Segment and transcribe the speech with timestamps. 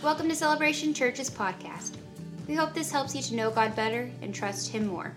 [0.00, 1.96] Welcome to Celebration Church's podcast.
[2.46, 5.12] We hope this helps you to know God better and trust Him more.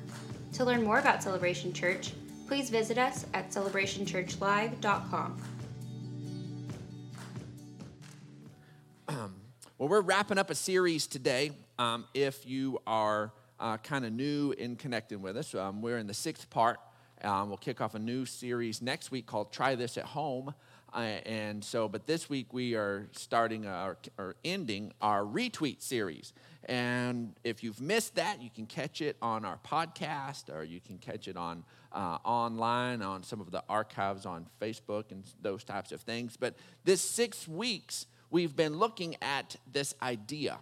[0.53, 2.13] To learn more about Celebration Church,
[2.47, 5.41] please visit us at celebrationchurchlive.com.
[9.77, 11.51] Well, we're wrapping up a series today.
[11.79, 16.05] Um, if you are uh, kind of new in connecting with us, um, we're in
[16.05, 16.79] the sixth part.
[17.23, 20.53] Um, we'll kick off a new series next week called Try This at Home.
[20.93, 26.33] Uh, and so, but this week we are starting our, or ending our retweet series.
[26.65, 30.97] And if you've missed that, you can catch it on our podcast or you can
[30.97, 35.91] catch it on uh, online on some of the archives on Facebook and those types
[35.91, 36.37] of things.
[36.37, 40.59] But this six weeks, we've been looking at this idea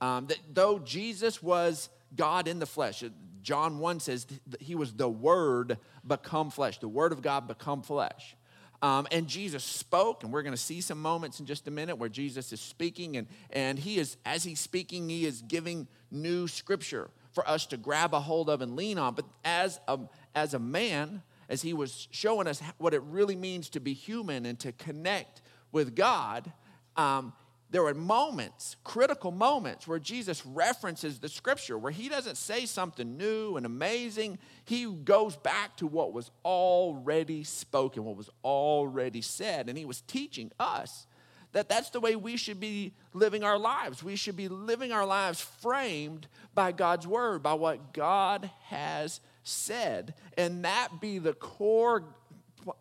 [0.00, 3.04] um, that though Jesus was God in the flesh,
[3.42, 4.26] John 1 says
[4.60, 8.36] he was the Word become flesh, the Word of God become flesh.
[8.82, 11.96] Um, and Jesus spoke, and we're going to see some moments in just a minute
[11.96, 16.48] where Jesus is speaking, and, and he is, as he's speaking, he is giving new
[16.48, 19.14] scripture for us to grab a hold of and lean on.
[19.14, 19.98] But as a,
[20.34, 24.46] as a man, as he was showing us what it really means to be human
[24.46, 26.50] and to connect with God,
[26.96, 27.32] um,
[27.70, 33.16] there were moments, critical moments, where Jesus references the scripture, where he doesn't say something
[33.16, 34.38] new and amazing.
[34.64, 39.68] He goes back to what was already spoken, what was already said.
[39.68, 41.06] And he was teaching us
[41.52, 44.02] that that's the way we should be living our lives.
[44.02, 50.14] We should be living our lives framed by God's word, by what God has said,
[50.36, 52.04] and that be the core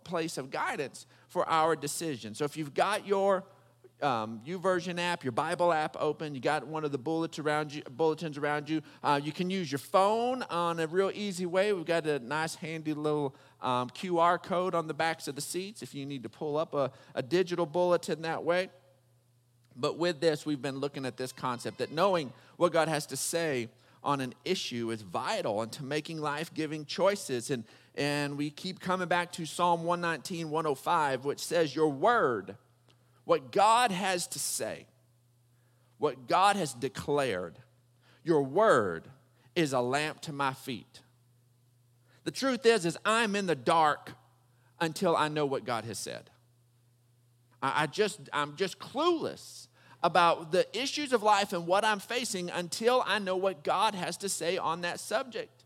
[0.03, 2.35] place of guidance for our decision.
[2.35, 3.43] So if you've got your
[4.01, 6.33] um, YouVersion app, your Bible app open.
[6.33, 8.81] You got one of the bullets around you, bulletins around you.
[9.03, 11.73] Uh, you can use your phone on a real easy way.
[11.73, 15.81] We've got a nice, handy little um, QR code on the backs of the seats
[15.81, 18.69] if you need to pull up a, a digital bulletin that way.
[19.75, 23.17] But with this, we've been looking at this concept that knowing what God has to
[23.17, 23.69] say
[24.03, 27.49] on an issue is vital into making life giving choices.
[27.49, 27.63] And,
[27.95, 32.55] and we keep coming back to Psalm 119, 105, which says, Your word
[33.29, 34.87] what God has to say,
[35.99, 37.59] what God has declared.
[38.23, 39.07] Your word
[39.55, 41.01] is a lamp to my feet.
[42.23, 44.13] The truth is, is I'm in the dark
[44.81, 46.31] until I know what God has said.
[47.61, 49.67] I, just, I'm just clueless
[50.01, 54.17] about the issues of life and what I'm facing until I know what God has
[54.17, 55.58] to say on that subject.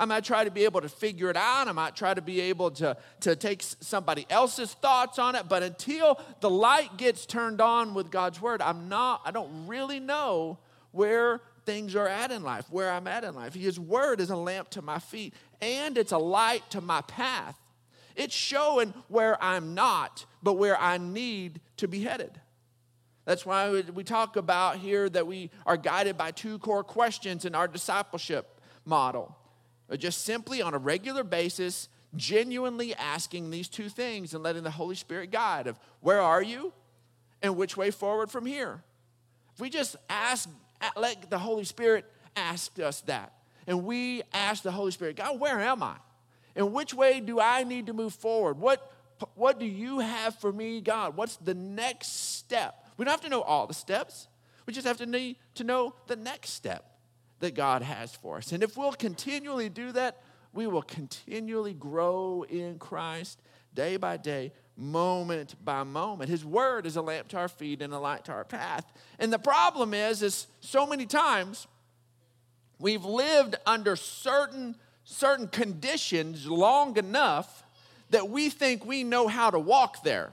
[0.00, 1.68] I might try to be able to figure it out.
[1.68, 5.46] I might try to be able to, to take somebody else's thoughts on it.
[5.46, 10.00] But until the light gets turned on with God's word, I'm not, I don't really
[10.00, 10.58] know
[10.92, 13.52] where things are at in life, where I'm at in life.
[13.52, 17.58] His word is a lamp to my feet and it's a light to my path.
[18.16, 22.40] It's showing where I'm not, but where I need to be headed.
[23.26, 27.54] That's why we talk about here that we are guided by two core questions in
[27.54, 29.36] our discipleship model
[29.96, 34.94] just simply on a regular basis, genuinely asking these two things and letting the Holy
[34.94, 36.72] Spirit guide of where are you
[37.42, 38.82] and which way forward from here.
[39.54, 40.48] If we just ask,
[40.96, 42.04] let the Holy Spirit
[42.36, 43.32] ask us that,
[43.66, 45.96] and we ask the Holy Spirit, God, where am I?
[46.56, 48.58] And which way do I need to move forward?
[48.58, 48.92] What,
[49.34, 51.16] what do you have for me, God?
[51.16, 52.86] What's the next step?
[52.96, 54.28] We don't have to know all the steps.
[54.66, 56.89] We just have to need to know the next step
[57.40, 58.52] that God has for us.
[58.52, 63.40] And if we'll continually do that, we will continually grow in Christ
[63.74, 66.30] day by day, moment by moment.
[66.30, 68.90] His word is a lamp to our feet and a light to our path.
[69.18, 71.66] And the problem is, is so many times
[72.78, 77.64] we've lived under certain certain conditions long enough
[78.10, 80.32] that we think we know how to walk there.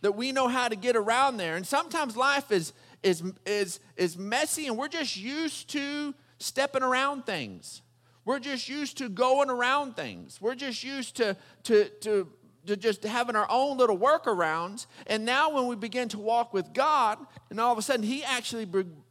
[0.00, 1.56] That we know how to get around there.
[1.56, 7.26] And sometimes life is is, is, is messy and we're just used to stepping around
[7.26, 7.82] things.
[8.24, 10.40] We're just used to going around things.
[10.40, 12.28] We're just used to, to, to,
[12.66, 14.86] to just having our own little workarounds.
[15.06, 17.18] And now, when we begin to walk with God,
[17.50, 18.66] and all of a sudden, He actually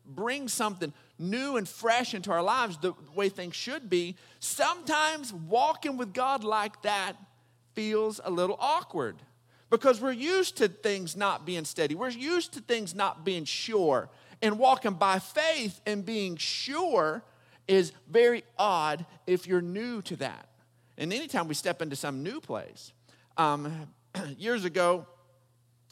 [0.06, 5.98] brings something new and fresh into our lives, the way things should be, sometimes walking
[5.98, 7.14] with God like that
[7.74, 9.18] feels a little awkward
[9.72, 11.96] because we're used to things not being steady.
[11.96, 14.10] We're used to things not being sure.
[14.42, 17.24] And walking by faith and being sure
[17.68, 20.50] is very odd if you're new to that.
[20.98, 22.92] And anytime we step into some new place,
[23.38, 23.88] um,
[24.38, 25.08] years ago,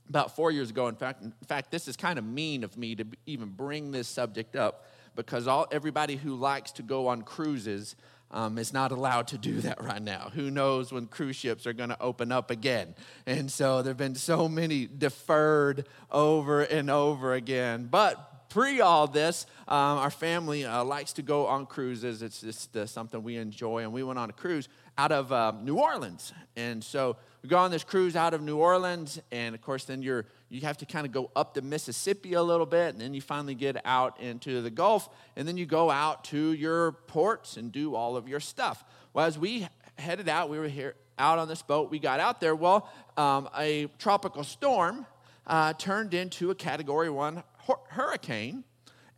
[0.09, 2.95] about four years ago, in fact, in fact, this is kind of mean of me
[2.95, 7.95] to even bring this subject up because all everybody who likes to go on cruises
[8.31, 10.31] um, is not allowed to do that right now.
[10.33, 12.95] Who knows when cruise ships are going to open up again?
[13.25, 17.87] And so there have been so many deferred over and over again.
[17.89, 22.21] But pre all this, um, our family uh, likes to go on cruises.
[22.21, 23.83] It's just uh, something we enjoy.
[23.83, 24.67] And we went on a cruise
[24.97, 26.33] out of uh, New Orleans.
[26.55, 29.21] And so we go on this cruise out of New Orleans.
[29.31, 32.43] And of course, then you're, you have to kind of go up the Mississippi a
[32.43, 32.93] little bit.
[32.93, 35.09] And then you finally get out into the Gulf.
[35.35, 38.83] And then you go out to your ports and do all of your stuff.
[39.13, 39.67] Well, as we
[39.97, 41.91] headed out, we were here out on this boat.
[41.91, 42.55] We got out there.
[42.55, 45.05] Well, um, a tropical storm
[45.45, 47.43] uh, turned into a category one
[47.89, 48.63] hurricane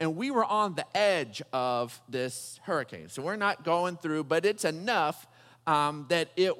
[0.01, 3.07] and we were on the edge of this hurricane.
[3.07, 5.27] So we're not going through, but it's enough
[5.68, 6.53] um, that it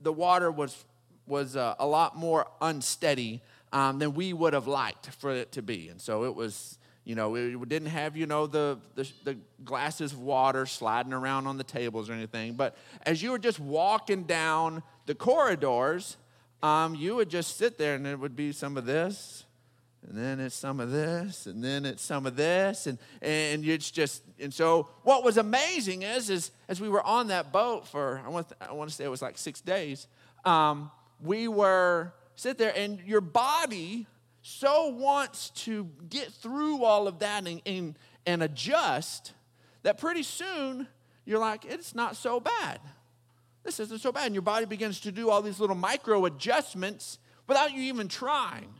[0.00, 0.84] the water was
[1.28, 3.40] was uh, a lot more unsteady
[3.72, 6.76] um, than we would have liked for it to be, and so it was.
[7.04, 11.46] You know, it didn't have you know the, the the glasses of water sliding around
[11.46, 12.52] on the tables or anything.
[12.52, 16.18] But as you were just walking down the corridors,
[16.62, 19.46] um, you would just sit there and it would be some of this,
[20.08, 23.90] and then it's some of this, and then it's some of this, and, and it's
[23.90, 28.22] just, and so what was amazing is, is as we were on that boat for,
[28.24, 30.06] I want, I want to say it was like six days,
[30.46, 30.90] um,
[31.22, 34.06] we were sit there, and your body
[34.40, 39.32] so wants to get through all of that and, and, and adjust
[39.82, 40.88] that pretty soon
[41.26, 42.80] you're like, it's not so bad.
[43.64, 44.26] This isn't so bad.
[44.26, 48.72] And your body begins to do all these little micro adjustments without you even trying.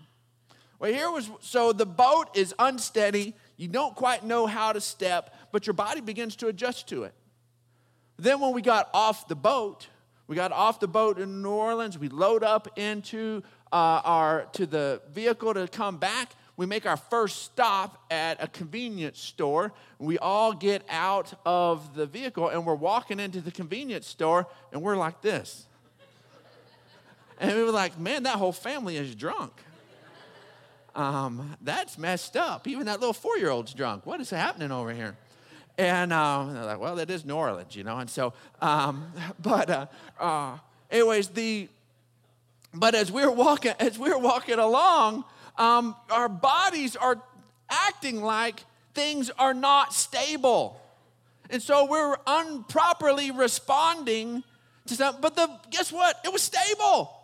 [0.79, 3.35] Well, here was so the boat is unsteady.
[3.57, 7.15] You don't quite know how to step, but your body begins to adjust to it.
[8.17, 9.89] Then, when we got off the boat,
[10.29, 11.99] we got off the boat in New Orleans.
[11.99, 13.43] We load up into
[13.73, 16.33] uh, our to the vehicle to come back.
[16.57, 19.73] We make our first stop at a convenience store.
[19.99, 24.83] We all get out of the vehicle and we're walking into the convenience store and
[24.83, 25.67] we're like this.
[27.41, 29.53] And we were like, man, that whole family is drunk
[30.99, 32.67] um, that's messed up.
[32.67, 34.05] Even that little four year old's drunk.
[34.05, 35.17] What is happening over here?
[35.79, 37.99] And um, they're like, well, that is New Orleans, you know.
[37.99, 39.87] And so, um, but uh,
[40.19, 40.59] uh,
[40.91, 41.69] anyways, the
[42.75, 45.25] but as we're walking, as we're walking along,
[45.57, 47.23] um, our bodies are
[47.71, 50.81] acting like things are not stable,
[51.49, 54.43] and so we're improperly responding
[54.87, 55.23] to something.
[55.23, 56.21] But the guess what?
[56.25, 57.15] It was stable.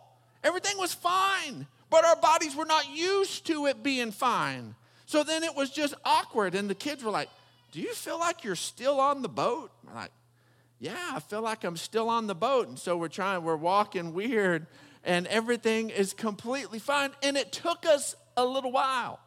[0.43, 4.75] Everything was fine but our bodies were not used to it being fine.
[5.05, 7.29] So then it was just awkward, and the kids were like,
[7.71, 9.71] Do you feel like you're still on the boat?
[9.87, 10.11] I'm like,
[10.77, 12.67] Yeah, I feel like I'm still on the boat.
[12.67, 14.67] And so we're trying, we're walking weird,
[15.05, 17.11] and everything is completely fine.
[17.23, 19.21] And it took us a little while.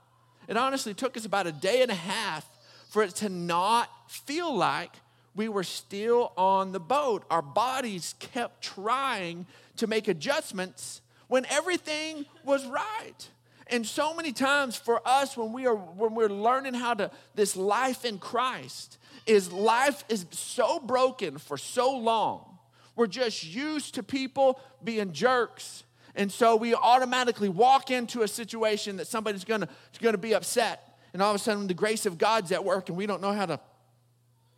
[0.46, 2.46] It honestly took us about a day and a half
[2.90, 4.92] for it to not feel like
[5.34, 7.24] we were still on the boat.
[7.30, 9.46] Our bodies kept trying
[9.78, 13.28] to make adjustments when everything was right.
[13.68, 17.54] And so many times for us when we are when we're learning how to this
[17.54, 22.58] life in Christ is life is so broken for so long.
[22.96, 25.84] We're just used to people being jerks.
[26.14, 29.68] And so we automatically walk into a situation that somebody's gonna,
[30.00, 30.98] gonna be upset.
[31.12, 33.32] And all of a sudden the grace of God's at work and we don't know
[33.32, 33.60] how to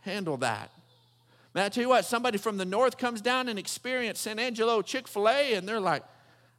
[0.00, 0.70] handle that.
[1.52, 4.82] Man, I tell you what, somebody from the north comes down and experience San Angelo
[4.82, 6.04] Chick-fil-A and they're like,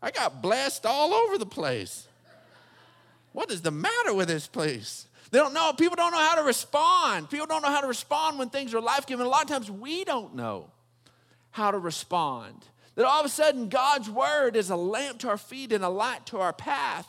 [0.01, 2.07] I got blessed all over the place.
[3.33, 5.07] What is the matter with this place?
[5.29, 5.71] They don't know.
[5.73, 7.29] People don't know how to respond.
[7.29, 9.25] People don't know how to respond when things are life giving.
[9.25, 10.69] A lot of times we don't know
[11.51, 12.65] how to respond.
[12.95, 15.89] That all of a sudden God's word is a lamp to our feet and a
[15.89, 17.07] light to our path.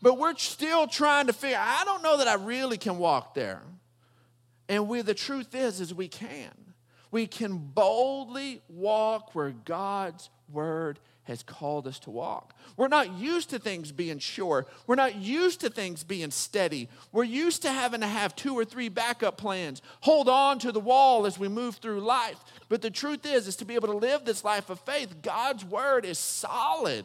[0.00, 3.60] But we're still trying to figure, I don't know that I really can walk there.
[4.68, 6.52] And we, the truth is, is we can.
[7.10, 10.98] We can boldly walk where God's word
[11.30, 12.54] has called us to walk.
[12.76, 14.66] We're not used to things being sure.
[14.88, 16.88] We're not used to things being steady.
[17.12, 20.80] We're used to having to have two or three backup plans, hold on to the
[20.80, 22.38] wall as we move through life.
[22.68, 25.64] But the truth is, is to be able to live this life of faith, God's
[25.64, 27.04] word is solid.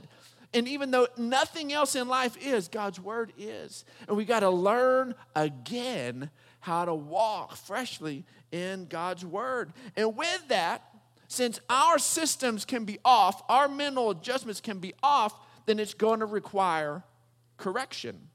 [0.55, 3.85] And even though nothing else in life is, God's word is.
[4.07, 9.71] And we got to learn again how to walk freshly in God's word.
[9.95, 10.81] And with that,
[11.27, 15.33] since our systems can be off, our mental adjustments can be off,
[15.65, 17.03] then it's going to require
[17.57, 18.29] correction.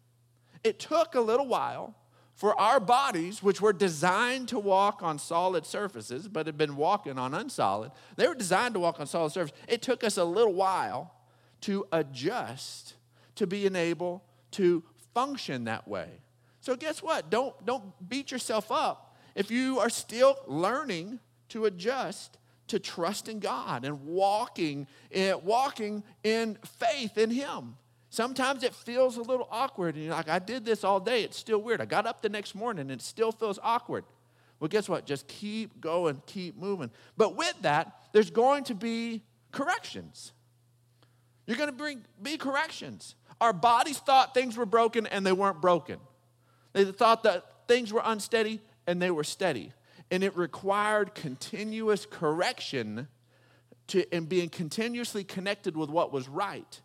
[0.65, 1.95] It took a little while
[2.35, 7.19] for our bodies, which were designed to walk on solid surfaces, but had been walking
[7.19, 9.59] on unsolid, they were designed to walk on solid surfaces.
[9.69, 11.15] It took us a little while
[11.63, 12.95] to adjust
[13.35, 14.83] to being able to
[15.13, 16.09] function that way.
[16.63, 17.31] So guess what?
[17.31, 21.21] Don't, don't beat yourself up if you are still learning
[21.51, 22.39] to adjust
[22.71, 27.77] to trust in God and walking in, walking in faith in Him.
[28.09, 29.95] Sometimes it feels a little awkward.
[29.95, 31.23] And you're like, I did this all day.
[31.23, 31.81] It's still weird.
[31.81, 34.05] I got up the next morning and it still feels awkward.
[34.59, 35.07] Well, guess what?
[35.07, 36.91] Just keep going, keep moving.
[37.17, 39.23] But with that, there's going to be
[39.53, 40.33] corrections.
[41.47, 43.15] You're going to bring be corrections.
[43.41, 45.99] Our bodies thought things were broken and they weren't broken.
[46.73, 49.73] They thought that things were unsteady and they were steady.
[50.11, 53.09] And it required continuous correction
[53.89, 56.81] to, and being continuously connected with what was right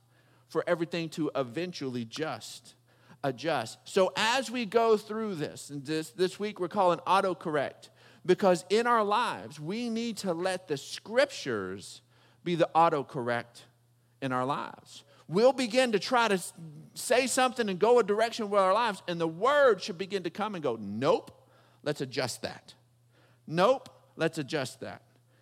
[0.47, 2.75] for everything to eventually just
[3.23, 3.79] adjust.
[3.83, 7.89] So as we go through this, and this, this week we're calling autocorrect,
[8.25, 12.01] because in our lives, we need to let the scriptures
[12.43, 13.63] be the autocorrect
[14.21, 15.03] in our lives.
[15.27, 16.39] We'll begin to try to
[16.93, 20.29] say something and go a direction with our lives, and the word should begin to
[20.29, 21.31] come and go, Nope,
[21.83, 22.73] let's adjust that.
[23.47, 25.01] Nope, let's adjust that.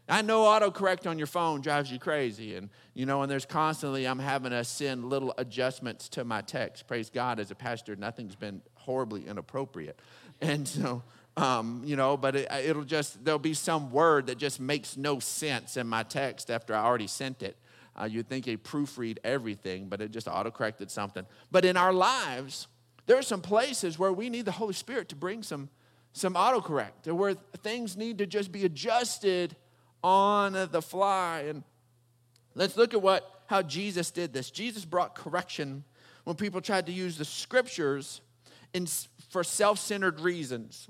[0.09, 2.55] I know autocorrect on your phone drives you crazy.
[2.55, 6.87] And, you know, and there's constantly, I'm having to send little adjustments to my text.
[6.87, 9.97] Praise God, as a pastor, nothing's been horribly inappropriate.
[10.41, 11.03] And so,
[11.37, 15.19] um, you know, but it, will just, there'll be some word that just makes no
[15.19, 17.57] sense in my text after I already sent it.
[17.99, 21.25] Uh, you'd think it proofread everything, but it just autocorrected something.
[21.49, 22.67] But in our lives,
[23.05, 25.69] there are some places where we need the Holy Spirit to bring some,
[26.13, 29.55] some autocorrect, or where things need to just be adjusted
[30.03, 31.45] on the fly.
[31.47, 31.63] And
[32.55, 34.51] let's look at what how Jesus did this.
[34.51, 35.83] Jesus brought correction
[36.23, 38.21] when people tried to use the scriptures
[38.73, 38.87] in,
[39.29, 40.87] for self-centered reasons.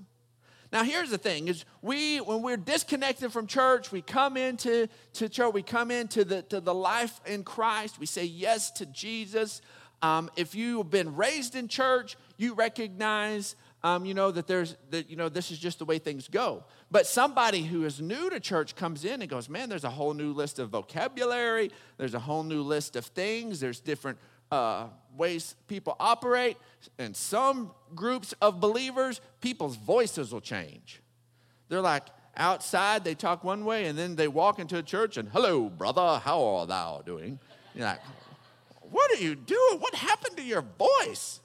[0.71, 5.29] Now, here's the thing: is we when we're disconnected from church, we come into to
[5.29, 7.99] church, we come into the to the life in Christ.
[7.99, 9.61] We say yes to Jesus.
[10.01, 15.09] Um, if you've been raised in church, you recognize um, you know, that there's, that,
[15.09, 16.63] you know, this is just the way things go.
[16.89, 20.13] But somebody who is new to church comes in and goes, man, there's a whole
[20.13, 24.17] new list of vocabulary, there's a whole new list of things, there's different
[24.51, 24.87] uh,
[25.17, 26.57] ways people operate.
[26.97, 31.01] And some groups of believers, people's voices will change.
[31.67, 35.29] They're like, outside they talk one way and then they walk into a church and
[35.29, 36.19] hello brother.
[36.23, 37.37] How are thou doing?
[37.75, 37.99] You're like
[38.89, 39.79] what are you doing?
[39.79, 41.41] What happened to your voice?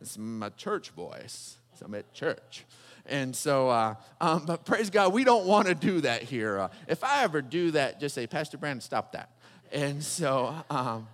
[0.00, 2.64] It's my church voice I'm at church.
[3.08, 6.58] And so, uh, um, but praise God, we don't want to do that here.
[6.58, 9.30] Uh, if I ever do that, just say, Pastor Brandon, stop that.
[9.72, 11.06] And so, um,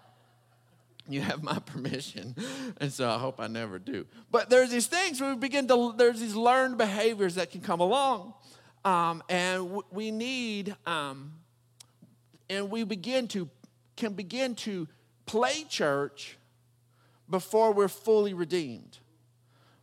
[1.08, 2.34] you have my permission.
[2.80, 4.06] And so I hope I never do.
[4.30, 8.34] But there's these things we begin to, there's these learned behaviors that can come along.
[8.84, 11.32] Um, and w- we need, um,
[12.48, 13.48] and we begin to,
[13.96, 14.88] can begin to
[15.26, 16.36] play church
[17.30, 18.98] before we're fully redeemed.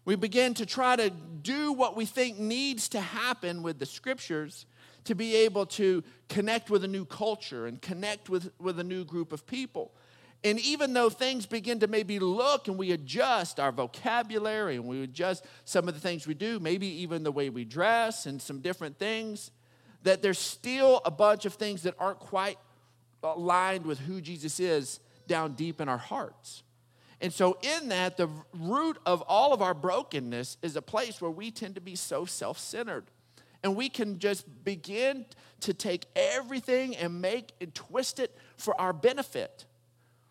[0.09, 4.65] We begin to try to do what we think needs to happen with the scriptures
[5.03, 9.05] to be able to connect with a new culture and connect with, with a new
[9.05, 9.91] group of people.
[10.43, 15.03] And even though things begin to maybe look and we adjust our vocabulary and we
[15.03, 18.61] adjust some of the things we do, maybe even the way we dress and some
[18.61, 19.51] different things,
[20.01, 22.57] that there's still a bunch of things that aren't quite
[23.21, 26.63] aligned with who Jesus is down deep in our hearts.
[27.21, 31.31] And so, in that, the root of all of our brokenness is a place where
[31.31, 33.05] we tend to be so self centered.
[33.61, 35.25] And we can just begin
[35.61, 39.65] to take everything and make and twist it for our benefit.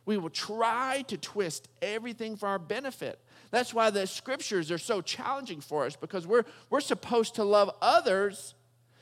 [0.07, 3.21] We will try to twist everything for our benefit.
[3.51, 7.71] That's why the scriptures are so challenging for us because we're, we're supposed to love
[7.83, 8.55] others.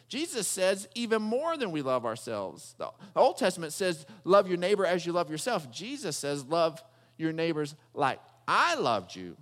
[0.08, 2.74] Jesus says even more than we love ourselves.
[2.78, 5.70] The Old Testament says, Love your neighbor as you love yourself.
[5.70, 6.82] Jesus says, Love
[7.18, 9.36] your neighbors like I loved you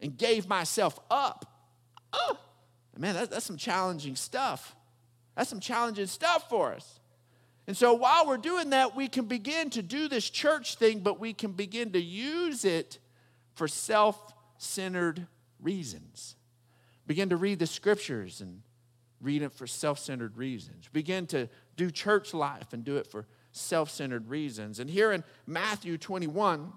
[0.00, 1.46] and gave myself up.
[2.12, 2.38] Oh,
[2.96, 4.76] man, that, that's some challenging stuff.
[5.34, 7.00] That's some challenging stuff for us.
[7.66, 11.18] And so while we're doing that, we can begin to do this church thing, but
[11.18, 12.98] we can begin to use it
[13.54, 15.26] for self centered
[15.60, 16.36] reasons.
[17.06, 18.60] Begin to read the scriptures and
[19.20, 20.88] read it for self centered reasons.
[20.92, 24.78] Begin to do church life and do it for self centered reasons.
[24.78, 26.72] And here in Matthew 21,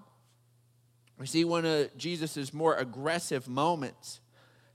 [1.18, 4.20] we see one of Jesus' more aggressive moments.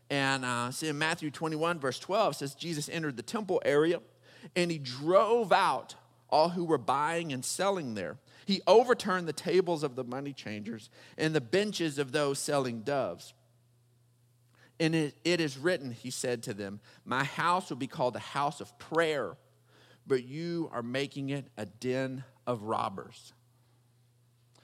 [0.09, 4.01] And uh, see in Matthew 21, verse 12, says Jesus entered the temple area
[4.55, 5.95] and he drove out
[6.29, 8.17] all who were buying and selling there.
[8.45, 13.33] He overturned the tables of the money changers and the benches of those selling doves.
[14.79, 18.19] And it, it is written, he said to them, My house will be called a
[18.19, 19.37] house of prayer,
[20.05, 23.33] but you are making it a den of robbers.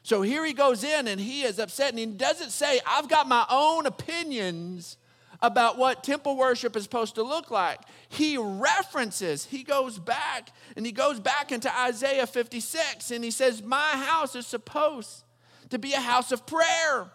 [0.09, 3.27] So here he goes in and he is upset and he doesn't say, I've got
[3.27, 4.97] my own opinions
[5.39, 7.79] about what temple worship is supposed to look like.
[8.07, 13.61] He references, he goes back and he goes back into Isaiah 56 and he says,
[13.61, 15.25] My house is supposed
[15.69, 17.11] to be a house of prayer.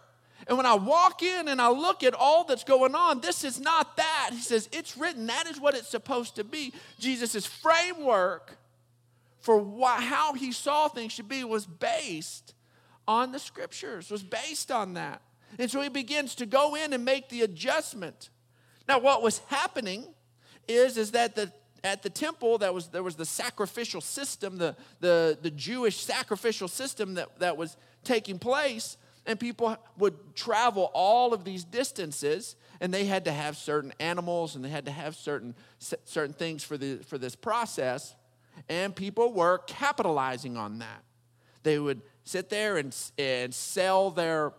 [0.47, 3.59] And when I walk in and I look at all that's going on, this is
[3.59, 4.29] not that.
[4.31, 5.27] He says, It's written.
[5.27, 6.71] That is what it's supposed to be.
[6.97, 8.57] Jesus' framework
[9.41, 12.53] for how he saw things should be was based
[13.07, 15.21] on the scriptures, was based on that.
[15.59, 18.29] And so he begins to go in and make the adjustment.
[18.87, 20.05] Now, what was happening
[20.67, 21.51] is, is that the
[21.83, 26.67] at the temple that was there was the sacrificial system, the, the, the Jewish sacrificial
[26.67, 32.93] system that, that was taking place and people would travel all of these distances and
[32.93, 36.77] they had to have certain animals and they had to have certain certain things for
[36.77, 38.15] the for this process
[38.69, 41.03] and people were capitalizing on that
[41.63, 44.51] they would sit there and, and sell their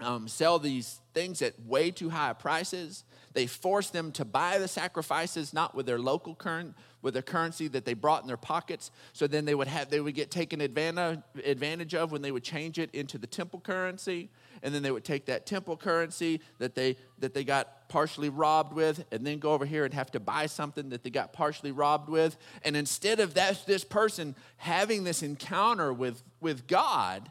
[0.00, 3.04] um, sell these things at way too high prices
[3.34, 7.68] they forced them to buy the sacrifices not with their local current with the currency
[7.68, 8.90] that they brought in their pockets.
[9.12, 12.44] So then they would have they would get taken advantage, advantage of when they would
[12.44, 14.30] change it into the temple currency.
[14.62, 18.72] And then they would take that temple currency that they that they got partially robbed
[18.72, 21.72] with, and then go over here and have to buy something that they got partially
[21.72, 22.38] robbed with.
[22.62, 27.30] And instead of that, this person having this encounter with, with God,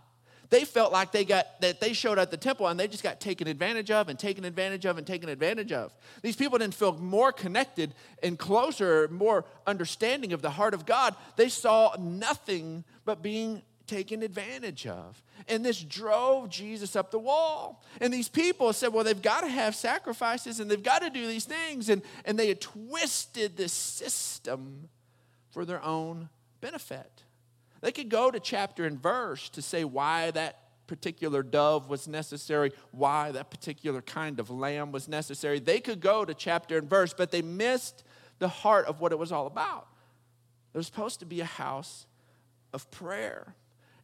[0.54, 3.20] they felt like they got that they showed at the temple and they just got
[3.20, 5.92] taken advantage of and taken advantage of and taken advantage of.
[6.22, 11.16] These people didn't feel more connected and closer, more understanding of the heart of God.
[11.38, 15.24] They saw nothing but being taken advantage of.
[15.48, 17.84] And this drove Jesus up the wall.
[18.00, 21.26] And these people said, well, they've got to have sacrifices and they've got to do
[21.26, 21.90] these things.
[21.90, 24.88] And, and they had twisted this system
[25.50, 26.30] for their own
[26.62, 27.24] benefit.
[27.84, 32.72] They could go to chapter and verse to say why that particular dove was necessary,
[32.92, 35.60] why that particular kind of lamb was necessary.
[35.60, 38.06] They could go to chapter and verse, but they missed
[38.40, 39.88] the heart of what it was all about.
[40.74, 42.08] Was supposed to be a house
[42.72, 43.54] of prayer.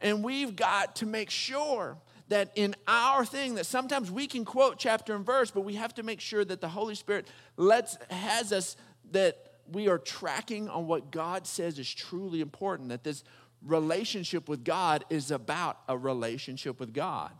[0.02, 4.78] And we've got to make sure that in our thing that sometimes we can quote
[4.78, 8.52] chapter and verse, but we have to make sure that the Holy Spirit lets has
[8.52, 8.76] us
[9.12, 13.24] that we are tracking on what God says is truly important, that this
[13.66, 17.32] relationship with God is about a relationship with God,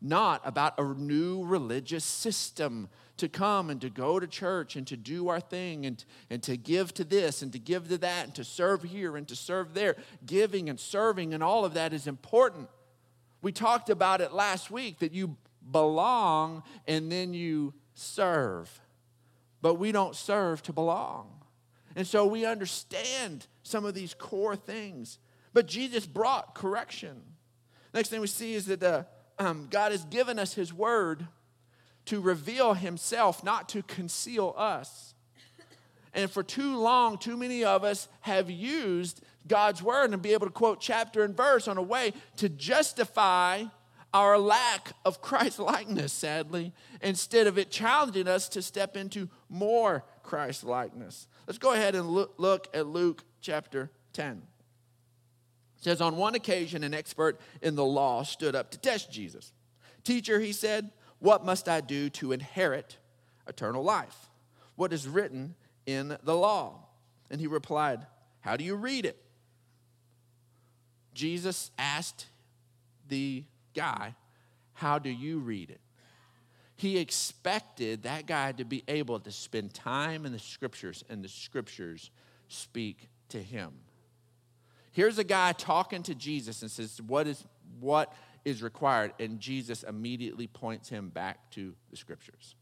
[0.00, 4.96] not about a new religious system to come and to go to church and to
[4.96, 8.34] do our thing and, and to give to this and to give to that and
[8.34, 9.96] to serve here and to serve there.
[10.24, 12.68] Giving and serving and all of that is important.
[13.42, 15.36] We talked about it last week that you
[15.70, 18.80] belong and then you serve,
[19.60, 21.28] but we don't serve to belong.
[21.96, 25.18] And so we understand some of these core things.
[25.52, 27.22] But Jesus brought correction.
[27.92, 29.04] Next thing we see is that uh,
[29.38, 31.26] um, God has given us His word
[32.06, 35.14] to reveal Himself, not to conceal us.
[36.12, 40.46] And for too long, too many of us have used God's word and be able
[40.46, 43.64] to quote chapter and verse on a way to justify
[44.12, 50.04] our lack of Christ likeness, sadly, instead of it challenging us to step into more
[50.24, 51.28] Christ likeness.
[51.46, 54.42] Let's go ahead and look, look at Luke chapter 10
[55.80, 59.52] says, On one occasion, an expert in the law stood up to test Jesus.
[60.04, 62.98] Teacher, he said, What must I do to inherit
[63.46, 64.28] eternal life?
[64.76, 66.86] What is written in the law?
[67.30, 68.06] And he replied,
[68.40, 69.16] How do you read it?
[71.14, 72.26] Jesus asked
[73.08, 74.14] the guy,
[74.74, 75.80] How do you read it?
[76.76, 81.28] He expected that guy to be able to spend time in the scriptures, and the
[81.28, 82.10] scriptures
[82.48, 83.72] speak to him.
[84.92, 87.44] Here's a guy talking to Jesus and says, What is,
[87.78, 88.12] what
[88.44, 89.12] is required?
[89.18, 92.54] And Jesus immediately points him back to the scriptures.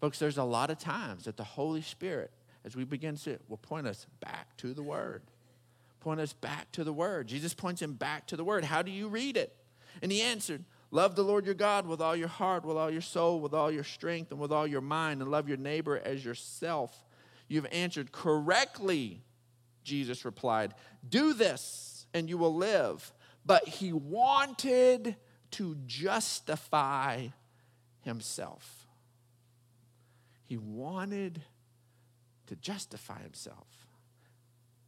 [0.00, 2.30] Folks, there's a lot of times that the Holy Spirit,
[2.64, 5.22] as we begin to, will point us back to the Word.
[6.00, 7.26] Point us back to the Word.
[7.26, 8.64] Jesus points him back to the Word.
[8.64, 9.54] How do you read it?
[10.00, 13.02] And he answered, Love the Lord your God with all your heart, with all your
[13.02, 16.24] soul, with all your strength, and with all your mind, and love your neighbor as
[16.24, 17.04] yourself.
[17.48, 19.22] You've answered correctly.
[19.88, 20.74] Jesus replied,
[21.08, 23.12] Do this and you will live.
[23.44, 25.16] But he wanted
[25.52, 27.28] to justify
[28.02, 28.86] himself.
[30.44, 31.42] He wanted
[32.46, 33.66] to justify himself.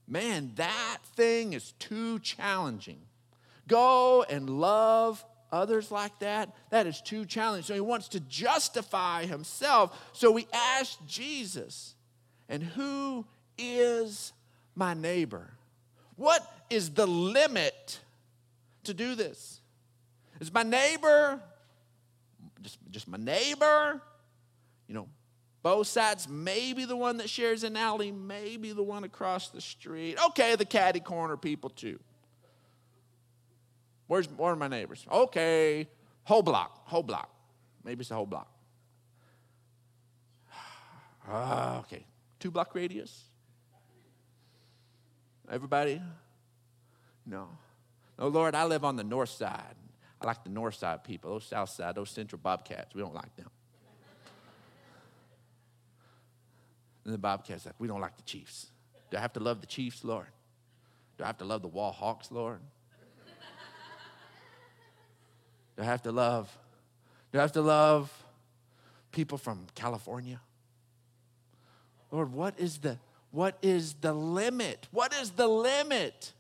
[0.06, 3.00] Man, that thing is too challenging.
[3.68, 6.54] Go and love others like that.
[6.70, 7.64] That is too challenging.
[7.64, 9.96] So he wants to justify himself.
[10.12, 11.94] So we ask Jesus,
[12.48, 13.24] and who
[13.56, 14.32] is
[14.80, 15.46] my neighbor?
[16.16, 18.00] What is the limit
[18.84, 19.60] to do this?
[20.40, 21.38] Is my neighbor
[22.62, 24.00] just, just my neighbor?
[24.88, 25.08] You know,
[25.62, 30.16] both sides, maybe the one that shares an alley, maybe the one across the street.
[30.28, 32.00] Okay, the caddy corner people too.
[34.06, 35.06] Where's where are my neighbors?
[35.12, 35.88] Okay,
[36.24, 37.30] whole block, whole block.
[37.84, 38.48] Maybe it's a whole block.
[41.32, 42.04] Ah, okay,
[42.40, 43.24] two block radius.
[45.50, 46.00] Everybody?
[47.26, 47.48] No.
[48.18, 49.74] No, Lord, I live on the north side.
[50.20, 51.30] I like the north side people.
[51.30, 53.50] Those south side, those central bobcats, we don't like them.
[57.04, 58.66] And the bobcat's like, we don't like the Chiefs.
[59.10, 60.26] Do I have to love the Chiefs, Lord?
[61.18, 62.60] Do I have to love the Wall Hawks, Lord?
[65.76, 66.56] Do I have to love?
[67.32, 68.12] Do I have to love
[69.12, 70.40] people from California?
[72.10, 72.98] Lord, what is the
[73.30, 74.88] what is the limit?
[74.90, 76.32] What is the limit?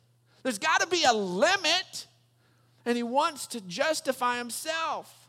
[0.42, 2.06] There's got to be a limit.
[2.84, 5.28] And he wants to justify himself.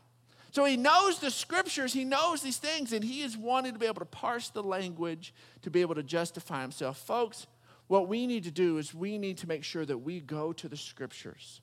[0.52, 3.86] So he knows the scriptures, he knows these things, and he is wanting to be
[3.86, 6.98] able to parse the language to be able to justify himself.
[6.98, 7.46] Folks,
[7.86, 10.68] what we need to do is we need to make sure that we go to
[10.68, 11.62] the scriptures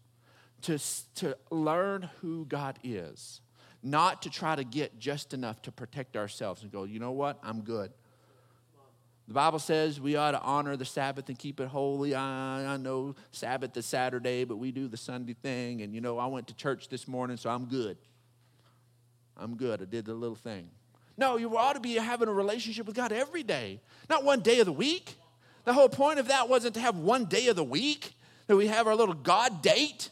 [0.64, 0.80] to,
[1.16, 3.42] to learn who God is,
[3.84, 7.40] not to try to get just enough to protect ourselves and go, you know what,
[7.44, 7.92] I'm good.
[9.30, 12.16] The Bible says we ought to honor the Sabbath and keep it holy.
[12.16, 15.84] I, I know Sabbath is Saturday, but we do the Sunday thing.
[15.84, 17.96] And you know, I went to church this morning, so I'm good.
[19.38, 19.84] I'm good.
[19.84, 20.72] I did the little thing.
[21.16, 24.62] No, you ought to be having a relationship with God every day, not one day
[24.62, 25.14] of the week.
[25.64, 28.14] The whole point of that wasn't to have one day of the week,
[28.48, 30.10] that we have our little God date.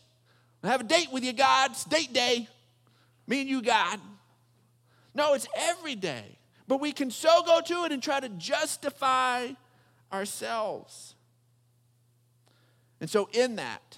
[0.64, 1.72] I have a date with you, God.
[1.72, 2.48] It's date day.
[3.26, 4.00] Me and you, God.
[5.16, 6.38] No, it's every day.
[6.68, 9.50] But we can so go to it and try to justify
[10.12, 11.16] ourselves.
[13.00, 13.98] And so, in that,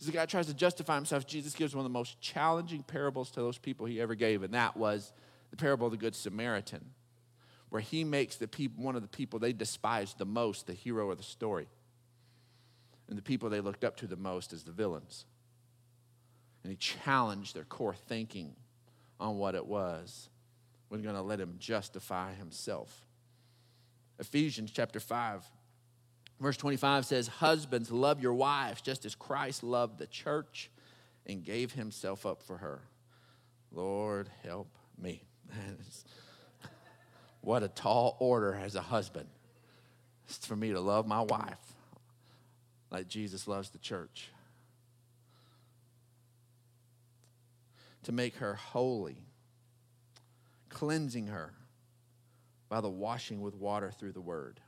[0.00, 3.30] as the guy tries to justify himself, Jesus gives one of the most challenging parables
[3.32, 5.12] to those people he ever gave, and that was
[5.50, 6.84] the parable of the Good Samaritan,
[7.70, 11.10] where he makes the people, one of the people they despised the most the hero
[11.10, 11.68] of the story,
[13.08, 15.24] and the people they looked up to the most as the villains.
[16.62, 18.56] And he challenged their core thinking
[19.20, 20.28] on what it was
[20.90, 23.04] we're going to let him justify himself.
[24.18, 25.44] Ephesians chapter 5,
[26.40, 30.70] verse 25 says, Husbands, love your wives just as Christ loved the church
[31.26, 32.80] and gave himself up for her.
[33.72, 35.22] Lord, help me.
[37.40, 39.28] what a tall order as a husband.
[40.28, 41.58] It's for me to love my wife
[42.90, 44.30] like Jesus loves the church.
[48.04, 49.18] To make her holy
[50.76, 51.54] cleansing her
[52.68, 54.60] by the washing with water through the word,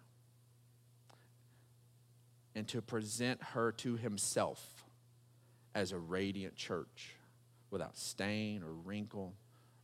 [2.55, 4.87] and to present her to himself
[5.75, 7.15] as a radiant church
[7.71, 9.35] without stain or wrinkle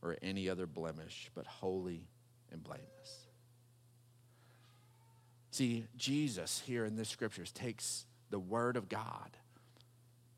[0.01, 2.07] or any other blemish, but holy
[2.51, 3.27] and blameless.
[5.51, 9.37] See, Jesus here in the scriptures takes the word of God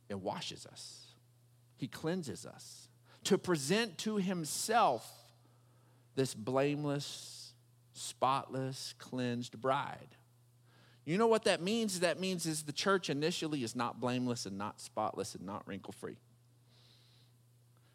[0.10, 1.06] and washes us,
[1.78, 2.90] he cleanses us
[3.24, 5.17] to present to himself
[6.18, 7.54] this blameless,
[7.94, 10.10] spotless, cleansed bride.
[11.06, 12.02] You know what that means?
[12.02, 15.94] That means is the church initially is not blameless and not spotless and not wrinkle
[15.94, 16.18] free.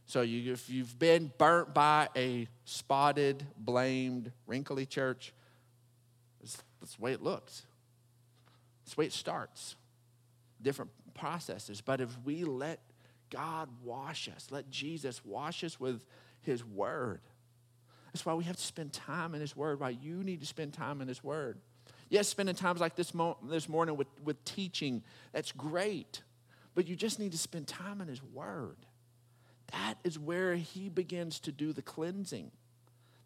[0.06, 5.34] So you, if you've been burnt by a spotted, blamed, wrinkly church,
[6.40, 7.62] that's the way it looks.
[8.84, 9.74] That's the way it starts.
[10.62, 11.80] Different processes.
[11.80, 12.78] But if we let
[13.30, 16.04] God wash us, let Jesus wash us with
[16.42, 17.20] his word,
[18.12, 20.74] that's why we have to spend time in His Word, why you need to spend
[20.74, 21.58] time in His Word.
[22.10, 26.22] Yes, spending times like this, mo- this morning with, with teaching, that's great.
[26.74, 28.76] But you just need to spend time in His Word.
[29.72, 32.50] That is where He begins to do the cleansing.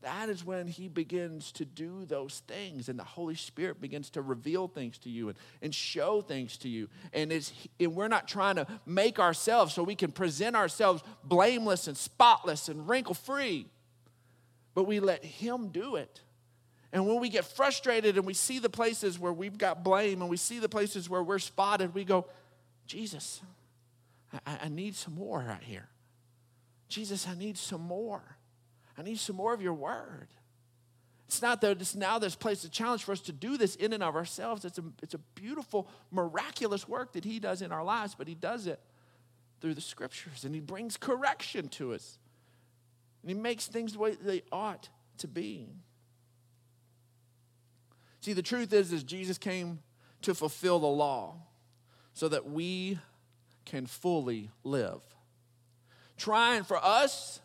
[0.02, 4.22] That is when He begins to do those things, and the Holy Spirit begins to
[4.22, 6.88] reveal things to you and, and show things to you.
[7.12, 11.88] And, it's, and we're not trying to make ourselves so we can present ourselves blameless
[11.88, 13.66] and spotless and wrinkle free
[14.76, 16.20] but we let Him do it.
[16.92, 20.30] And when we get frustrated and we see the places where we've got blame and
[20.30, 22.26] we see the places where we're spotted, we go,
[22.86, 23.40] Jesus,
[24.46, 25.88] I, I need some more right here.
[26.88, 28.36] Jesus, I need some more.
[28.98, 30.28] I need some more of your word.
[31.26, 33.94] It's not that it's now there's place a challenge for us to do this in
[33.94, 34.66] and of ourselves.
[34.66, 38.34] It's a, it's a beautiful, miraculous work that He does in our lives, but He
[38.34, 38.78] does it
[39.62, 42.18] through the scriptures and He brings correction to us.
[43.26, 45.66] And he makes things the way they ought to be.
[48.20, 49.80] See, the truth is, is Jesus came
[50.22, 51.34] to fulfill the law
[52.14, 53.00] so that we
[53.64, 55.00] can fully live.
[56.16, 57.40] Trying for us,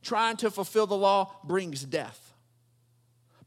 [0.00, 2.32] trying to fulfill the law brings death.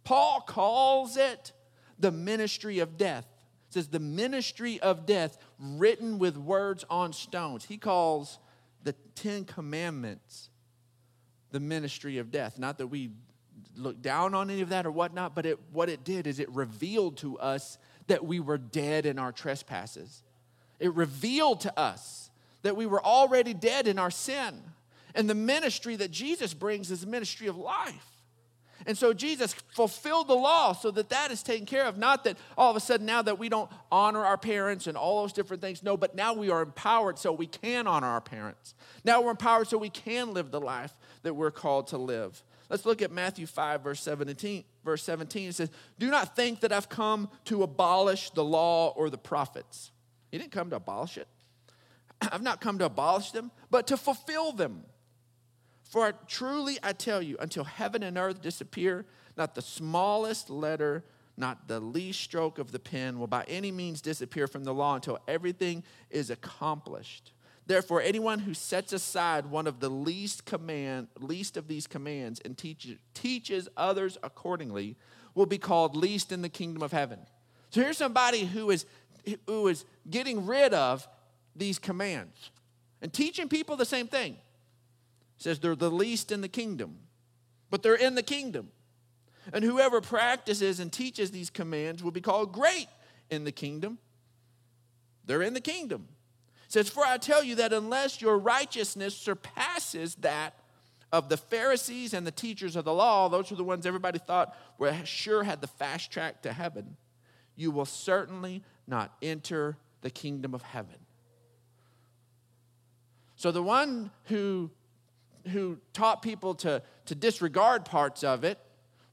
[0.04, 1.54] Paul calls it
[1.98, 3.26] the ministry of death.
[3.70, 7.66] It says the ministry of death written with words on stones.
[7.66, 8.38] He calls
[8.84, 10.52] the Ten Commandments
[11.52, 12.60] the ministry of death.
[12.60, 13.12] Not that we
[13.76, 16.50] look down on any of that or whatnot, but it, what it did is it
[16.52, 20.24] revealed to us that we were dead in our trespasses.
[20.80, 22.30] It revealed to us
[22.62, 24.62] that we were already dead in our sin.
[25.16, 28.09] And the ministry that Jesus brings is a ministry of life.
[28.86, 31.98] And so Jesus fulfilled the law so that that is taken care of.
[31.98, 35.22] Not that all of a sudden now that we don't honor our parents and all
[35.22, 35.84] those different things.
[35.84, 38.74] No, but now we are empowered so we can honor our parents.
[39.04, 42.44] Now we're empowered so we can live the life that we're called to live.
[42.70, 44.64] Let's look at Matthew 5, verse 17.
[44.86, 49.10] Verse 17 it says, Do not think that I've come to abolish the law or
[49.10, 49.92] the prophets.
[50.32, 51.28] He didn't come to abolish it.
[52.32, 54.84] I've not come to abolish them, but to fulfill them.
[55.90, 61.04] For truly I tell you, until heaven and earth disappear, not the smallest letter,
[61.36, 64.94] not the least stroke of the pen will by any means disappear from the law
[64.94, 67.34] until everything is accomplished.
[67.66, 72.56] Therefore, anyone who sets aside one of the least command, least of these commands and
[72.56, 74.96] teaches teaches others accordingly
[75.34, 77.20] will be called least in the kingdom of heaven.
[77.72, 78.86] So here's somebody who is
[79.48, 81.08] who is getting rid of
[81.56, 82.52] these commands
[83.02, 84.38] and teaching people the same thing.
[85.40, 87.00] Says they're the least in the kingdom,
[87.72, 88.70] but they're in the kingdom.
[89.52, 92.88] And whoever practices and teaches these commands will be called great
[93.32, 93.98] in the kingdom.
[95.26, 96.08] They're in the kingdom
[96.70, 100.54] says, For I tell you that unless your righteousness surpasses that
[101.12, 104.56] of the Pharisees and the teachers of the law, those were the ones everybody thought
[104.78, 106.96] were sure had the fast track to heaven,
[107.56, 110.96] you will certainly not enter the kingdom of heaven.
[113.36, 114.70] So the one who,
[115.48, 118.60] who taught people to, to disregard parts of it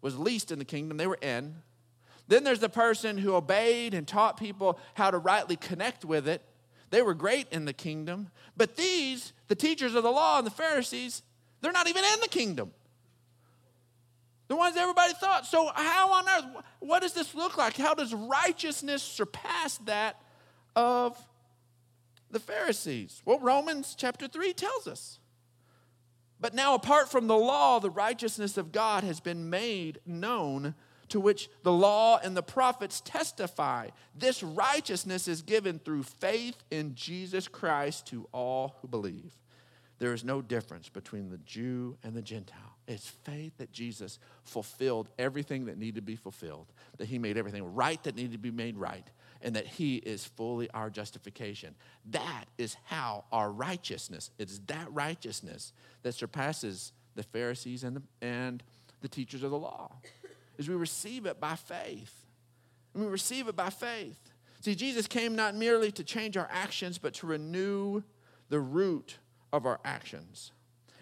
[0.02, 1.56] was least in the kingdom, they were in.
[2.28, 6.42] Then there's the person who obeyed and taught people how to rightly connect with it
[6.90, 8.30] they were great in the kingdom.
[8.56, 11.22] But these, the teachers of the law and the Pharisees,
[11.60, 12.72] they're not even in the kingdom.
[14.48, 15.44] The ones everybody thought.
[15.46, 17.76] So, how on earth, what does this look like?
[17.76, 20.22] How does righteousness surpass that
[20.76, 21.18] of
[22.30, 23.22] the Pharisees?
[23.24, 25.18] Well, Romans chapter 3 tells us.
[26.40, 30.74] But now, apart from the law, the righteousness of God has been made known
[31.08, 33.88] to which the law and the prophets testify.
[34.14, 39.32] This righteousness is given through faith in Jesus Christ to all who believe.
[39.98, 42.76] There is no difference between the Jew and the Gentile.
[42.86, 46.66] It's faith that Jesus fulfilled everything that needed to be fulfilled,
[46.98, 49.08] that he made everything right that needed to be made right,
[49.46, 51.76] and that he is fully our justification.
[52.10, 58.60] That is how our righteousness, it's that righteousness that surpasses the Pharisees and the, and
[59.02, 59.92] the teachers of the law
[60.58, 62.26] is we receive it by faith.
[62.92, 64.18] And we receive it by faith.
[64.62, 68.02] See, Jesus came not merely to change our actions, but to renew
[68.48, 69.18] the root
[69.52, 70.50] of our actions.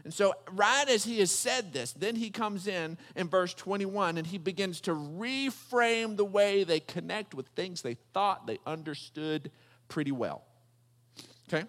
[0.05, 4.19] And so, right as he has said this, then he comes in in verse 21
[4.19, 9.51] and he begins to reframe the way they connect with things they thought they understood
[9.89, 10.45] pretty well.
[11.49, 11.65] Okay?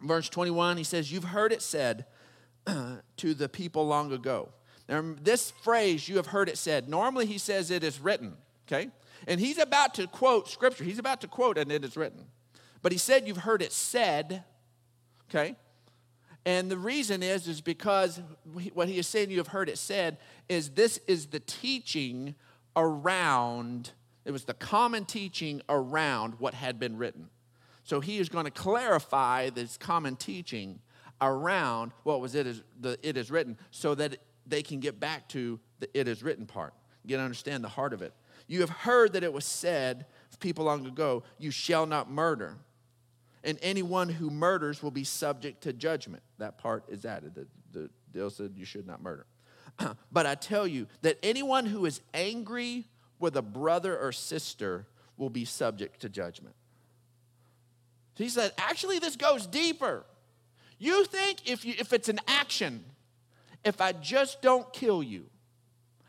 [0.00, 2.06] Verse 21, he says, You've heard it said
[2.66, 4.48] to the people long ago.
[4.88, 6.88] Now, this phrase, you have heard it said.
[6.88, 8.34] Normally, he says it is written,
[8.66, 8.88] okay?
[9.26, 10.84] And he's about to quote scripture.
[10.84, 12.26] He's about to quote, and it is written.
[12.82, 14.44] But he said, You've heard it said,
[15.28, 15.56] okay?
[16.46, 18.20] And the reason is, is because
[18.72, 20.16] what he is saying, you have heard it said,
[20.48, 22.36] is this is the teaching
[22.76, 23.90] around,
[24.24, 27.28] it was the common teaching around what had been written.
[27.82, 30.78] So he is going to clarify this common teaching
[31.20, 35.28] around what was it is, the, it is written so that they can get back
[35.30, 36.74] to the it is written part,
[37.06, 38.12] get understand the heart of it.
[38.46, 40.06] You have heard that it was said
[40.38, 42.56] people long ago, you shall not murder.
[43.46, 46.22] And anyone who murders will be subject to judgment.
[46.38, 47.34] That part is added.
[47.34, 49.24] The, the deal said you should not murder.
[50.12, 52.84] but I tell you that anyone who is angry
[53.18, 56.54] with a brother or sister will be subject to judgment.
[58.16, 60.04] He said, actually, this goes deeper.
[60.78, 62.84] You think if, you, if it's an action,
[63.64, 65.26] if I just don't kill you,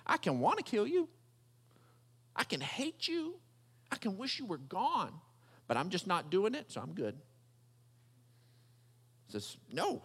[0.06, 1.08] I can want to kill you.
[2.36, 3.36] I can hate you.
[3.91, 5.13] I can wish you were gone.
[5.67, 7.17] But I'm just not doing it, so I'm good.
[9.30, 10.02] Says, no.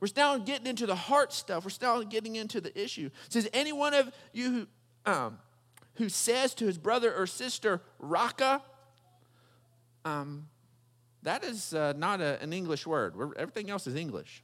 [0.00, 1.64] We're now getting into the heart stuff.
[1.64, 3.10] We're now getting into the issue.
[3.26, 4.50] It says, any one of you
[5.04, 5.38] who, um,
[5.94, 8.62] who says to his brother or sister, Raca,
[10.04, 10.48] um,
[11.22, 13.14] that is uh, not a, an English word.
[13.36, 14.42] Everything else is English.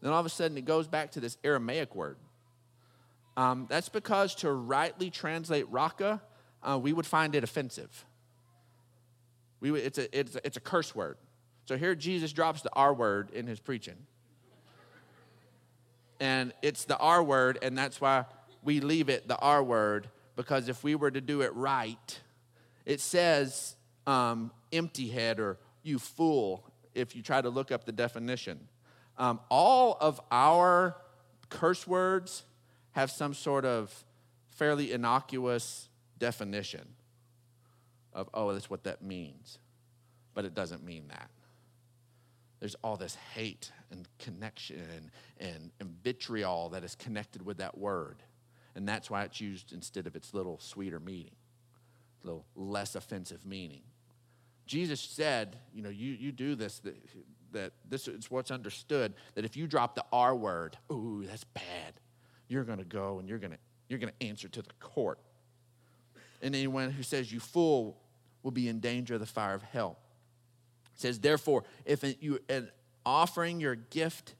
[0.00, 2.16] Then all of a sudden it goes back to this Aramaic word.
[3.36, 6.22] Um, that's because to rightly translate Raca,
[6.62, 8.04] uh, we would find it offensive.
[9.60, 11.16] We it's, a, it's, a, it's a curse word.
[11.66, 13.96] So here Jesus drops the R word in his preaching.
[16.20, 18.26] And it's the R word, and that's why
[18.62, 22.20] we leave it the R word, because if we were to do it right,
[22.86, 27.92] it says um, empty head or you fool if you try to look up the
[27.92, 28.68] definition.
[29.18, 30.96] Um, all of our
[31.48, 32.44] curse words
[32.92, 34.04] have some sort of
[34.48, 36.88] fairly innocuous definition
[38.12, 39.58] of, oh, that's what that means.
[40.32, 41.30] But it doesn't mean that.
[42.64, 48.22] There's all this hate and connection and, and, vitriol that is connected with that word.
[48.74, 51.34] And that's why it's used instead of its little sweeter meaning,
[52.22, 53.82] little less offensive meaning.
[54.64, 56.96] Jesus said, you know, you, you do this, that,
[57.52, 62.00] that this is what's understood, that if you drop the R word, ooh, that's bad,
[62.48, 63.58] you're going to go and you're to
[63.90, 65.18] you're to answer to the court.
[66.40, 68.00] And anyone who says you fool
[68.42, 69.98] will be in danger of the fire of hell.
[70.94, 72.70] It says, therefore, if you an
[73.04, 74.34] offering your gift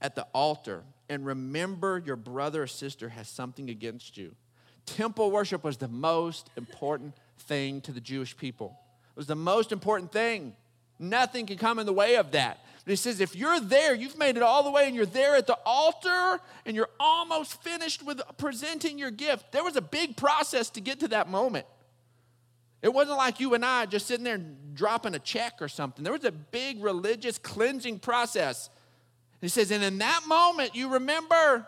[0.00, 4.34] at the altar and remember your brother or sister has something against you.
[4.86, 8.78] Temple worship was the most important thing to the Jewish people.
[9.10, 10.54] It was the most important thing.
[10.98, 12.58] Nothing can come in the way of that.
[12.84, 15.36] But he says, if you're there, you've made it all the way, and you're there
[15.36, 19.52] at the altar, and you're almost finished with presenting your gift.
[19.52, 21.66] There was a big process to get to that moment.
[22.80, 24.40] It wasn't like you and I just sitting there
[24.74, 26.04] dropping a check or something.
[26.04, 28.70] There was a big religious cleansing process.
[29.40, 31.66] He says, and in that moment, you remember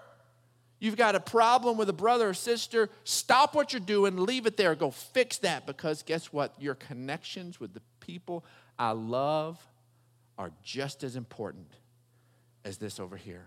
[0.78, 4.56] you've got a problem with a brother or sister, stop what you're doing, leave it
[4.56, 6.54] there, go fix that because guess what?
[6.58, 8.44] Your connections with the people
[8.78, 9.58] I love
[10.38, 11.68] are just as important
[12.64, 13.46] as this over here.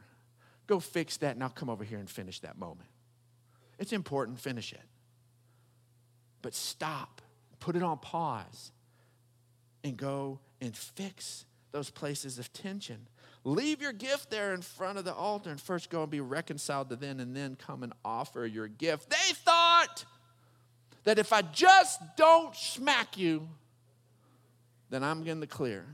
[0.68, 2.90] Go fix that, now come over here and finish that moment.
[3.80, 4.82] It's important, finish it.
[6.42, 7.22] But stop,
[7.64, 8.74] put it on pause,
[9.86, 13.08] and go and fix those places of tension.
[13.46, 16.90] Leave your gift there in front of the altar and first go and be reconciled
[16.90, 19.10] to them and then come and offer your gift.
[19.10, 20.04] They thought
[21.06, 23.48] that if I just don't smack you,
[24.90, 25.86] then I'm in the clear,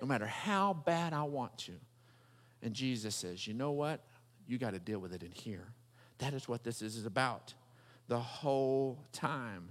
[0.00, 1.72] no matter how bad I want to.
[2.62, 4.00] And Jesus says, You know what?
[4.48, 5.68] You got to deal with it in here.
[6.18, 7.54] That is what this is about
[8.08, 9.68] the whole time.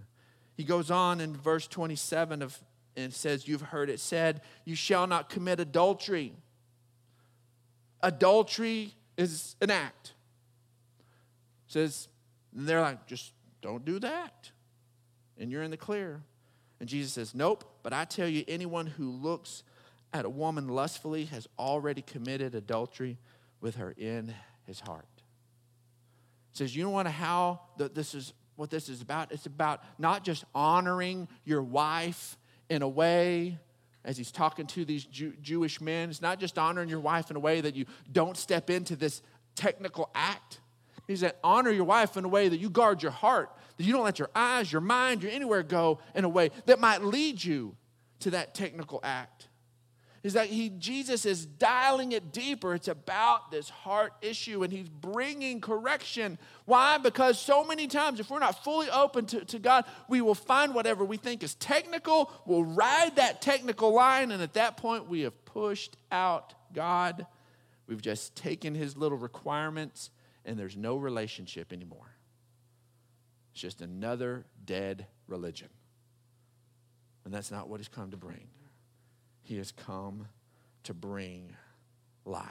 [0.59, 2.59] He goes on in verse 27 of
[2.97, 6.33] and says, You've heard it said, You shall not commit adultery.
[8.01, 10.15] Adultery is an act.
[11.67, 12.09] Says,
[12.53, 14.51] and they're like, just don't do that.
[15.37, 16.19] And you're in the clear.
[16.81, 19.63] And Jesus says, Nope, but I tell you, anyone who looks
[20.11, 23.17] at a woman lustfully has already committed adultery
[23.61, 24.35] with her in
[24.67, 25.07] his heart.
[26.51, 29.31] Says, You know what, how that this is what this is about?
[29.31, 32.37] It's about not just honoring your wife
[32.69, 33.57] in a way
[34.03, 36.09] as he's talking to these Jew- Jewish men.
[36.09, 39.21] It's not just honoring your wife in a way that you don't step into this
[39.55, 40.59] technical act.
[41.07, 43.93] He said, honor your wife in a way that you guard your heart, that you
[43.93, 47.41] don't let your eyes, your mind, your anywhere go in a way that might lead
[47.41, 47.77] you
[48.19, 49.48] to that technical act
[50.29, 52.75] is that he jesus is dialing it deeper.
[52.75, 56.37] It's about this heart issue and he's bringing correction.
[56.65, 56.99] Why?
[56.99, 60.75] Because so many times if we're not fully open to, to god we will find
[60.75, 65.21] whatever we think is technical we'll ride that technical line and at that point we
[65.21, 67.25] have pushed out god.
[67.87, 70.11] We've just taken his little requirements
[70.45, 72.15] and there's no relationship anymore.
[73.51, 75.69] It's just another dead religion.
[77.25, 78.47] And that's not what he's come to bring
[79.49, 80.27] he has come
[80.83, 81.55] to bring
[82.23, 82.45] life.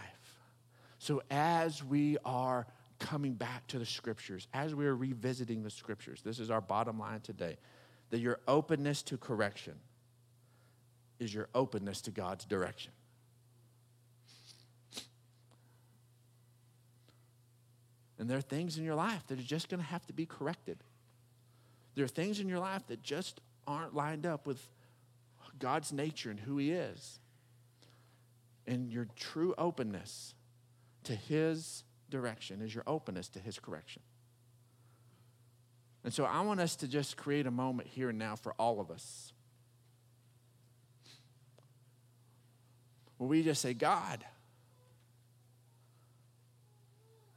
[0.98, 2.66] So as we are
[2.98, 6.98] coming back to the scriptures, as we are revisiting the scriptures, this is our bottom
[6.98, 7.56] line today
[8.10, 9.74] that your openness to correction
[11.20, 12.90] is your openness to God's direction.
[18.18, 20.26] And there are things in your life that are just going to have to be
[20.26, 20.82] corrected.
[21.94, 24.60] There are things in your life that just aren't lined up with
[25.58, 27.18] God's nature and who He is,
[28.66, 30.34] and your true openness
[31.04, 34.02] to His direction is your openness to His correction.
[36.04, 38.80] And so I want us to just create a moment here and now for all
[38.80, 39.32] of us
[43.18, 44.24] where we just say, God,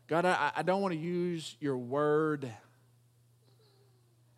[0.08, 2.50] God, I, I don't want to use your word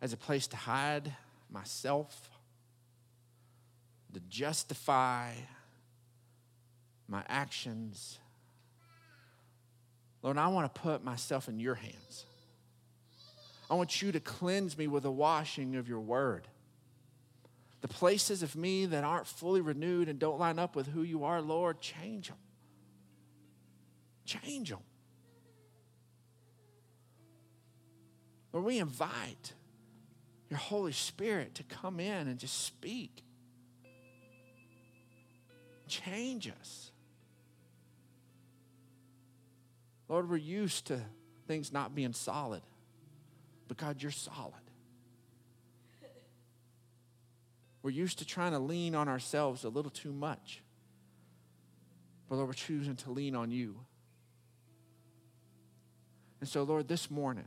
[0.00, 1.12] as a place to hide
[1.50, 2.30] myself
[4.14, 5.30] to justify
[7.08, 8.18] my actions.
[10.22, 12.24] Lord, I want to put myself in your hands.
[13.70, 16.46] I want you to cleanse me with the washing of your word.
[17.80, 21.24] The places of me that aren't fully renewed and don't line up with who you
[21.24, 22.38] are, Lord, change them.
[24.24, 24.78] Change them.
[28.52, 29.52] Lord, we invite
[30.48, 33.22] your Holy Spirit to come in and just speak.
[36.02, 36.90] Change us.
[40.08, 41.00] Lord, we're used to
[41.46, 42.62] things not being solid,
[43.68, 44.54] but God, you're solid.
[47.82, 50.62] We're used to trying to lean on ourselves a little too much.
[52.28, 53.76] But Lord, we're choosing to lean on you.
[56.40, 57.44] And so, Lord, this morning,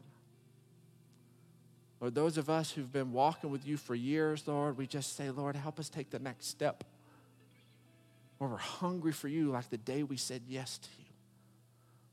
[2.00, 5.32] Lord, those of us who've been walking with you for years, Lord, we just say,
[5.32, 6.84] Lord, help us take the next step.
[8.40, 11.06] We're hungry for you like the day we said yes to you.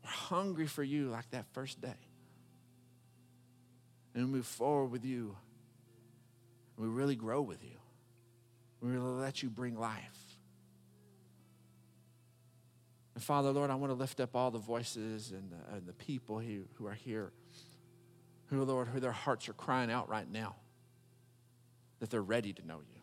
[0.03, 1.97] We're hungry for you like that first day.
[4.14, 5.37] And we move forward with you.
[6.77, 7.77] We really grow with you.
[8.81, 10.37] We really let you bring life.
[13.14, 15.93] And Father, Lord, I want to lift up all the voices and the, and the
[15.93, 17.33] people who, who are here
[18.47, 20.57] who, Lord, who their hearts are crying out right now
[22.01, 22.93] that they're ready to know you,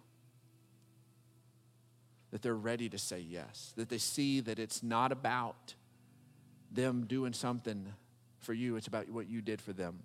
[2.31, 5.75] that they're ready to say yes, that they see that it's not about
[6.71, 7.93] them doing something
[8.39, 9.99] for you, it's about what you did for them.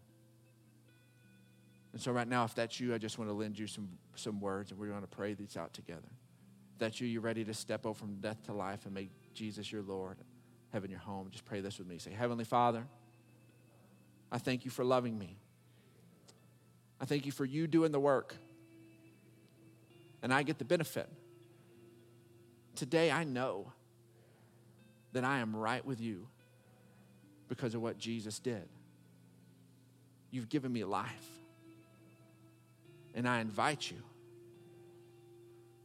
[1.92, 4.40] And so, right now, if that's you, I just want to lend you some, some
[4.40, 6.10] words and we're going to pray these out together.
[6.74, 9.72] If that's you, you're ready to step over from death to life and make Jesus
[9.72, 10.18] your Lord,
[10.74, 11.28] heaven your home.
[11.30, 11.96] Just pray this with me.
[11.96, 12.86] Say, Heavenly Father,
[14.30, 15.38] I thank you for loving me.
[17.00, 18.34] I thank you for you doing the work.
[20.22, 21.08] And I get the benefit.
[22.76, 23.72] Today, I know
[25.12, 26.28] that I am right with you
[27.48, 28.68] because of what Jesus did.
[30.30, 31.28] You've given me life.
[33.14, 33.96] And I invite you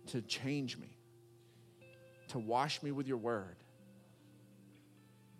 [0.07, 0.89] to change me,
[2.29, 3.55] to wash me with your word,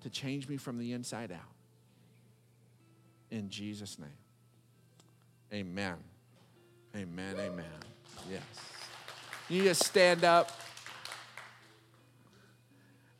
[0.02, 1.40] to change me from the inside out.
[3.30, 4.10] In Jesus' name.
[5.54, 5.96] Amen.
[6.96, 7.36] Amen.
[7.38, 7.66] Amen.
[8.30, 8.42] Yes.
[9.50, 10.61] You just stand up.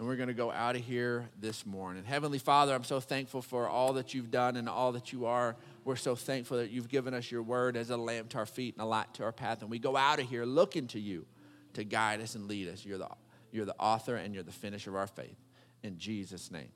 [0.02, 2.04] And we're going to go out of here this morning.
[2.04, 5.56] Heavenly Father, I'm so thankful for all that you've done and all that you are.
[5.86, 8.74] We're so thankful that you've given us your word as a lamp to our feet
[8.74, 9.62] and a light to our path.
[9.62, 11.28] And we go out of here looking to you
[11.74, 12.84] to guide us and lead us.
[12.84, 13.10] You're the,
[13.52, 15.38] you're the author and you're the finisher of our faith.
[15.84, 16.70] In Jesus' name,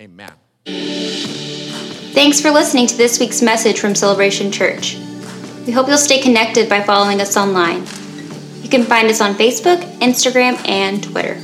[0.00, 0.32] amen.
[2.14, 4.96] Thanks for listening to this week's message from Celebration Church.
[5.66, 7.80] We hope you'll stay connected by following us online.
[8.62, 11.38] You can find us on Facebook, Instagram, and Twitter.